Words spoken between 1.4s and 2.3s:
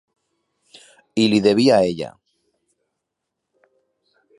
devia a ella.